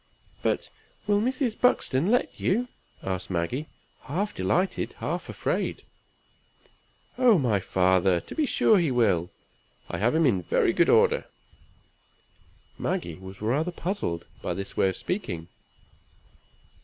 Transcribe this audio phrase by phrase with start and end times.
[0.41, 0.67] "But
[1.05, 1.61] will Mr.
[1.61, 2.69] Buxton let you?"
[3.03, 3.67] asked Maggie,
[4.05, 5.83] half delighted half afraid.
[7.19, 8.19] "Oh, my father!
[8.19, 9.29] to be sure he will.
[9.91, 11.25] I have him in very good order."
[12.79, 15.49] Maggie was rather puzzled by this way of speaking.